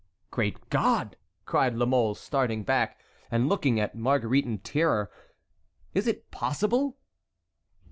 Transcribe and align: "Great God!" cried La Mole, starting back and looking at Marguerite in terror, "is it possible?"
"Great 0.31 0.67
God!" 0.71 1.15
cried 1.45 1.75
La 1.75 1.85
Mole, 1.85 2.15
starting 2.15 2.63
back 2.63 2.99
and 3.29 3.47
looking 3.47 3.79
at 3.79 3.93
Marguerite 3.93 4.45
in 4.47 4.57
terror, 4.57 5.11
"is 5.93 6.07
it 6.07 6.31
possible?" 6.31 6.97